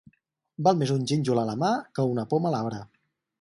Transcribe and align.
Val 0.67 0.79
més 0.79 0.93
un 0.95 1.05
gínjol 1.11 1.41
a 1.41 1.43
la 1.51 1.55
mà 1.65 1.69
que 1.99 2.07
una 2.15 2.25
poma 2.33 2.51
a 2.53 2.55
l'arbre. 2.57 2.81